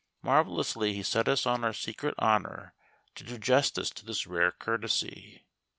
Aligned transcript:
Marvellously 0.23 0.93
he 0.93 1.03
set 1.03 1.27
us 1.27 1.45
on 1.45 1.63
our 1.63 1.73
secret 1.73 2.15
honour 2.17 2.73
to 3.13 3.23
do 3.23 3.37
justice 3.37 3.91
to 3.91 4.03
this 4.03 4.25
rare 4.25 4.51
courtesy. 4.51 5.43